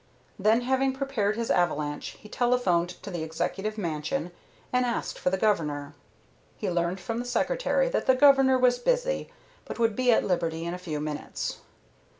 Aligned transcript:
Then, 0.39 0.61
having 0.61 0.93
prepared 0.93 1.35
his 1.35 1.51
avalanche, 1.51 2.17
he 2.19 2.27
telephoned 2.27 2.89
to 3.03 3.11
the 3.11 3.21
executive 3.21 3.77
mansion 3.77 4.31
and 4.73 4.83
asked 4.83 5.19
for 5.19 5.29
the 5.29 5.37
Governor. 5.37 5.93
He 6.57 6.71
learned 6.71 6.99
from 6.99 7.19
the 7.19 7.23
Secretary 7.25 7.87
that 7.87 8.07
the 8.07 8.15
Governor 8.15 8.57
was 8.57 8.79
busy, 8.79 9.29
but 9.63 9.77
would 9.77 9.95
be 9.95 10.11
at 10.11 10.23
liberty 10.25 10.65
in 10.65 10.73
a 10.73 10.79
few 10.79 10.99
minutes. 10.99 11.59